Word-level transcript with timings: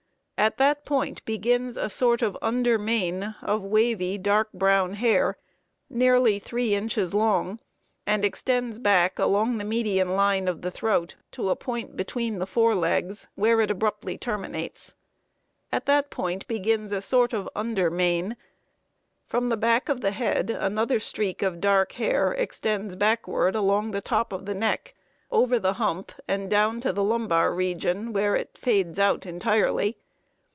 At 0.43 0.57
that 0.57 0.83
point 0.85 1.23
begins 1.23 1.77
a 1.77 1.87
sort 1.87 2.23
of 2.23 2.35
under 2.41 2.79
mane 2.79 3.35
of 3.43 3.63
wavy, 3.63 4.17
dark 4.17 4.51
brown 4.51 4.93
hair, 4.93 5.37
nearly 5.87 6.39
3 6.39 6.73
inches 6.73 7.13
long, 7.13 7.59
and 8.07 8.25
extends 8.25 8.79
back 8.79 9.19
along 9.19 9.59
the 9.59 9.63
median 9.63 10.15
line 10.15 10.47
of 10.47 10.63
the 10.63 10.71
throat 10.71 11.13
to 11.33 11.51
a 11.51 11.55
point 11.55 11.95
between 11.95 12.39
the 12.39 12.47
fore 12.47 12.73
legs, 12.73 13.27
where 13.35 13.61
it 13.61 13.69
abruptly 13.69 14.17
terminates. 14.17 14.95
From 15.69 15.81
the 15.85 16.41
back 19.59 19.89
of 19.89 20.01
the 20.01 20.11
head 20.11 20.49
another 20.49 20.99
streak 20.99 21.43
of 21.43 21.61
dark 21.61 21.91
hair 21.91 22.31
extends 22.33 22.95
backward 22.95 23.55
along 23.55 23.91
the 23.91 24.01
top 24.01 24.33
of 24.33 24.47
the 24.47 24.55
neck, 24.55 24.95
over 25.29 25.59
the 25.59 25.73
hump, 25.73 26.11
and 26.27 26.49
down 26.49 26.79
to 26.81 26.91
the 26.91 27.03
lumbar 27.03 27.53
region, 27.53 28.11
where 28.11 28.35
it 28.35 28.57
fades 28.57 28.97
out 28.97 29.27
entirely. 29.27 29.97